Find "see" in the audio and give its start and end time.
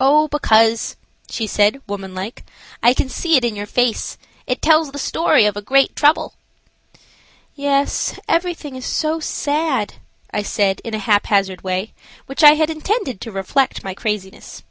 3.10-3.36